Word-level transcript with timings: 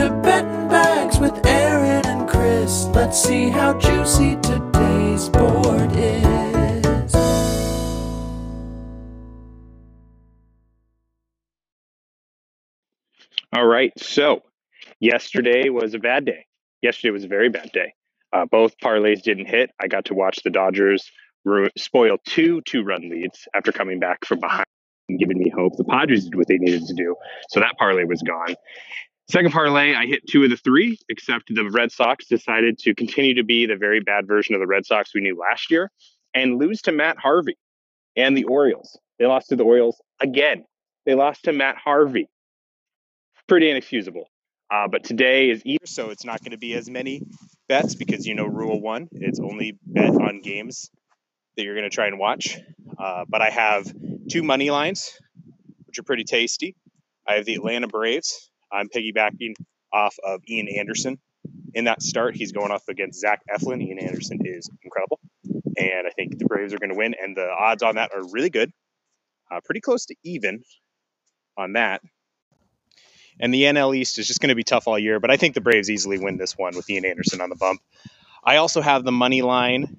to 0.00 0.08
Betting 0.22 0.68
Bags 0.68 1.18
with 1.18 1.44
Aaron 1.44 2.06
and 2.06 2.26
Chris. 2.26 2.86
Let's 2.86 3.22
see 3.22 3.50
how 3.50 3.78
juicy 3.78 4.36
today's 4.36 5.28
board 5.28 5.90
is. 5.94 7.14
All 13.52 13.66
right. 13.66 13.92
So 13.98 14.42
yesterday 15.00 15.68
was 15.68 15.92
a 15.92 15.98
bad 15.98 16.24
day. 16.24 16.46
Yesterday 16.80 17.10
was 17.10 17.24
a 17.24 17.28
very 17.28 17.50
bad 17.50 17.70
day. 17.72 17.92
Uh, 18.32 18.46
both 18.46 18.78
parlays 18.78 19.20
didn't 19.20 19.46
hit. 19.48 19.70
I 19.78 19.88
got 19.88 20.06
to 20.06 20.14
watch 20.14 20.38
the 20.42 20.48
Dodgers 20.48 21.12
ru- 21.44 21.68
spoil 21.76 22.16
two 22.24 22.62
two 22.62 22.84
run 22.84 23.10
leads 23.10 23.46
after 23.54 23.70
coming 23.70 24.00
back 24.00 24.24
from 24.24 24.40
behind 24.40 24.64
and 25.10 25.18
giving 25.18 25.38
me 25.38 25.50
hope. 25.54 25.76
The 25.76 25.84
Padres 25.84 26.24
did 26.24 26.36
what 26.36 26.46
they 26.46 26.56
needed 26.56 26.86
to 26.86 26.94
do. 26.94 27.16
So 27.50 27.60
that 27.60 27.76
parlay 27.78 28.04
was 28.04 28.22
gone. 28.22 28.54
Second 29.30 29.52
parlay, 29.52 29.94
I 29.94 30.06
hit 30.06 30.26
two 30.26 30.42
of 30.42 30.50
the 30.50 30.56
three, 30.56 30.98
except 31.08 31.54
the 31.54 31.70
Red 31.70 31.92
Sox 31.92 32.26
decided 32.26 32.78
to 32.80 32.96
continue 32.96 33.34
to 33.34 33.44
be 33.44 33.64
the 33.64 33.76
very 33.76 34.00
bad 34.00 34.26
version 34.26 34.56
of 34.56 34.60
the 34.60 34.66
Red 34.66 34.84
Sox 34.84 35.14
we 35.14 35.20
knew 35.20 35.38
last 35.38 35.70
year 35.70 35.88
and 36.34 36.58
lose 36.58 36.82
to 36.82 36.92
Matt 36.92 37.16
Harvey 37.16 37.56
and 38.16 38.36
the 38.36 38.42
Orioles. 38.42 38.98
They 39.20 39.26
lost 39.26 39.50
to 39.50 39.56
the 39.56 39.62
Orioles 39.62 40.02
again. 40.18 40.64
They 41.06 41.14
lost 41.14 41.44
to 41.44 41.52
Matt 41.52 41.76
Harvey. 41.76 42.28
Pretty 43.46 43.70
inexcusable. 43.70 44.24
Uh, 44.68 44.88
but 44.88 45.04
today 45.04 45.50
is 45.50 45.62
either, 45.64 45.86
so 45.86 46.10
it's 46.10 46.24
not 46.24 46.40
going 46.40 46.50
to 46.50 46.58
be 46.58 46.74
as 46.74 46.90
many 46.90 47.22
bets 47.68 47.94
because 47.94 48.26
you 48.26 48.34
know 48.34 48.46
rule 48.46 48.80
one, 48.80 49.06
it's 49.12 49.38
only 49.38 49.78
bet 49.86 50.10
on 50.10 50.40
games 50.40 50.90
that 51.56 51.62
you're 51.62 51.76
going 51.76 51.88
to 51.88 51.94
try 51.94 52.08
and 52.08 52.18
watch. 52.18 52.58
Uh, 52.98 53.24
but 53.28 53.42
I 53.42 53.50
have 53.50 53.92
two 54.28 54.42
money 54.42 54.72
lines, 54.72 55.16
which 55.86 56.00
are 56.00 56.04
pretty 56.04 56.24
tasty. 56.24 56.74
I 57.28 57.34
have 57.34 57.44
the 57.44 57.54
Atlanta 57.54 57.86
Braves. 57.86 58.49
I'm 58.72 58.88
piggybacking 58.88 59.54
off 59.92 60.16
of 60.24 60.42
Ian 60.48 60.68
Anderson 60.68 61.18
in 61.74 61.84
that 61.84 62.02
start. 62.02 62.36
He's 62.36 62.52
going 62.52 62.70
off 62.70 62.88
against 62.88 63.20
Zach 63.20 63.40
Eflin. 63.52 63.82
Ian 63.82 63.98
Anderson 63.98 64.38
is 64.44 64.68
incredible, 64.82 65.20
and 65.44 66.06
I 66.06 66.10
think 66.10 66.38
the 66.38 66.44
Braves 66.44 66.72
are 66.74 66.78
going 66.78 66.90
to 66.90 66.96
win. 66.96 67.14
And 67.20 67.36
the 67.36 67.48
odds 67.48 67.82
on 67.82 67.96
that 67.96 68.12
are 68.14 68.22
really 68.30 68.50
good, 68.50 68.72
uh, 69.50 69.60
pretty 69.64 69.80
close 69.80 70.06
to 70.06 70.14
even 70.24 70.62
on 71.56 71.74
that. 71.74 72.02
And 73.38 73.54
the 73.54 73.62
NL 73.62 73.96
East 73.96 74.18
is 74.18 74.26
just 74.26 74.40
going 74.40 74.50
to 74.50 74.54
be 74.54 74.64
tough 74.64 74.86
all 74.86 74.98
year, 74.98 75.18
but 75.18 75.30
I 75.30 75.36
think 75.36 75.54
the 75.54 75.62
Braves 75.62 75.88
easily 75.88 76.18
win 76.18 76.36
this 76.36 76.58
one 76.58 76.76
with 76.76 76.88
Ian 76.90 77.06
Anderson 77.06 77.40
on 77.40 77.48
the 77.48 77.56
bump. 77.56 77.80
I 78.44 78.56
also 78.56 78.80
have 78.80 79.04
the 79.04 79.12
money 79.12 79.42
line 79.42 79.96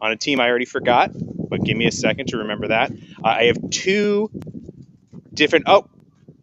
on 0.00 0.12
a 0.12 0.16
team 0.16 0.40
I 0.40 0.48
already 0.48 0.64
forgot, 0.66 1.10
but 1.14 1.62
give 1.62 1.76
me 1.76 1.86
a 1.86 1.92
second 1.92 2.28
to 2.28 2.38
remember 2.38 2.68
that. 2.68 2.90
Uh, 2.92 3.28
I 3.28 3.44
have 3.44 3.70
two 3.70 4.30
different. 5.32 5.64
Oh, 5.66 5.88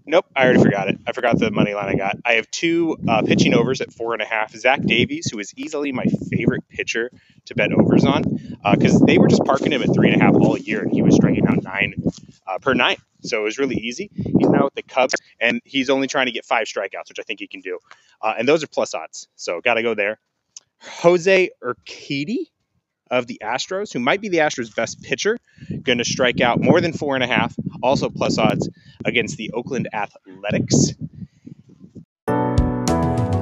nope, 0.07 0.25
I 0.35 0.45
already 0.45 0.63
forgot 0.63 0.89
it. 0.89 0.99
I 1.05 1.11
forgot 1.11 1.37
the 1.37 1.51
money 1.51 1.73
line 1.73 1.89
I 1.89 1.95
got. 1.95 2.17
I 2.25 2.33
have 2.33 2.49
two 2.49 2.97
uh, 3.07 3.21
pitching 3.21 3.53
overs 3.53 3.81
at 3.81 3.93
four 3.93 4.13
and 4.13 4.21
a 4.21 4.25
half. 4.25 4.55
Zach 4.55 4.81
Davies, 4.81 5.29
who 5.31 5.39
is 5.39 5.53
easily 5.55 5.91
my 5.91 6.05
favorite 6.29 6.67
pitcher 6.69 7.11
to 7.45 7.55
bet 7.55 7.71
overs 7.71 8.05
on, 8.05 8.23
because 8.71 9.01
uh, 9.01 9.05
they 9.05 9.17
were 9.17 9.27
just 9.27 9.43
parking 9.43 9.71
him 9.71 9.83
at 9.83 9.93
three 9.93 10.09
and 10.09 10.21
a 10.21 10.23
half 10.23 10.35
all 10.35 10.57
year, 10.57 10.81
and 10.81 10.91
he 10.91 11.01
was 11.01 11.15
striking 11.15 11.47
out 11.47 11.61
nine 11.61 11.93
uh, 12.47 12.57
per 12.59 12.73
nine. 12.73 12.97
So 13.21 13.41
it 13.41 13.43
was 13.43 13.57
really 13.57 13.75
easy. 13.75 14.09
He's 14.13 14.49
now 14.49 14.65
with 14.65 14.75
the 14.75 14.83
Cubs, 14.83 15.15
and 15.39 15.61
he's 15.65 15.89
only 15.89 16.07
trying 16.07 16.27
to 16.27 16.31
get 16.31 16.45
five 16.45 16.67
strikeouts, 16.67 17.09
which 17.09 17.19
I 17.19 17.23
think 17.23 17.39
he 17.39 17.47
can 17.47 17.61
do. 17.61 17.79
Uh, 18.21 18.35
and 18.37 18.47
those 18.47 18.63
are 18.63 18.67
plus 18.67 18.93
odds. 18.93 19.27
So 19.35 19.61
got 19.61 19.75
to 19.75 19.83
go 19.83 19.93
there. 19.93 20.19
Jose 20.81 21.49
Urquidy 21.63 22.49
of 23.09 23.27
the 23.27 23.39
Astros, 23.43 23.93
who 23.93 23.99
might 23.99 24.21
be 24.21 24.29
the 24.29 24.37
Astros' 24.37 24.75
best 24.75 25.01
pitcher, 25.01 25.37
going 25.83 25.97
to 25.97 26.05
strike 26.05 26.41
out 26.41 26.59
more 26.61 26.81
than 26.81 26.93
four 26.93 27.15
and 27.15 27.23
a 27.23 27.27
half, 27.27 27.55
also 27.81 28.09
plus 28.09 28.37
odds 28.37 28.69
against 29.05 29.37
the 29.37 29.51
Oakland 29.53 29.87
Athletics. 29.93 30.93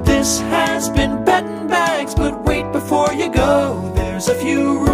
This 0.04 0.40
has 0.40 0.88
been 0.88 1.24
Betting 1.24 1.66
Bags, 1.66 2.14
but 2.14 2.44
wait 2.44 2.70
before 2.72 3.12
you 3.12 3.30
go. 3.32 3.92
There's 3.94 4.28
a 4.28 4.34
few 4.34 4.85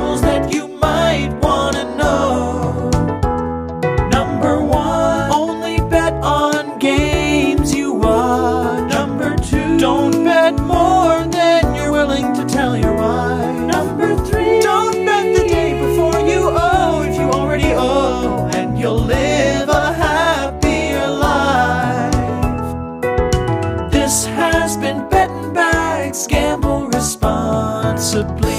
Gamble 26.12 26.88
responsibly. 26.88 28.51